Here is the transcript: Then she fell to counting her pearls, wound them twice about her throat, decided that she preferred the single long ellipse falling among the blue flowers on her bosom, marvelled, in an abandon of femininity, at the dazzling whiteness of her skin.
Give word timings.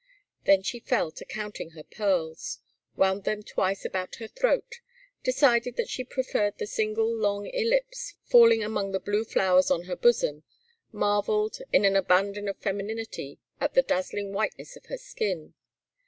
Then 0.45 0.63
she 0.63 0.79
fell 0.79 1.11
to 1.11 1.25
counting 1.25 1.69
her 1.77 1.83
pearls, 1.83 2.57
wound 2.95 3.23
them 3.23 3.43
twice 3.43 3.85
about 3.85 4.15
her 4.15 4.27
throat, 4.27 4.77
decided 5.23 5.75
that 5.75 5.89
she 5.89 6.03
preferred 6.03 6.57
the 6.57 6.65
single 6.65 7.15
long 7.15 7.45
ellipse 7.45 8.15
falling 8.23 8.63
among 8.63 8.93
the 8.93 8.99
blue 8.99 9.23
flowers 9.23 9.69
on 9.69 9.83
her 9.83 9.95
bosom, 9.95 10.41
marvelled, 10.91 11.57
in 11.71 11.85
an 11.85 11.95
abandon 11.95 12.47
of 12.47 12.57
femininity, 12.57 13.37
at 13.59 13.75
the 13.75 13.83
dazzling 13.83 14.33
whiteness 14.33 14.75
of 14.75 14.87
her 14.87 14.97
skin. 14.97 15.53